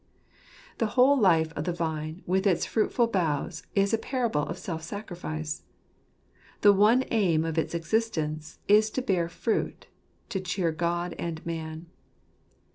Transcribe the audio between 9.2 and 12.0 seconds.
fruit," to cheer God and man."